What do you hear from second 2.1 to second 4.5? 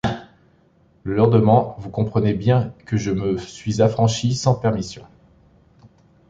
bien que je me suis affranchie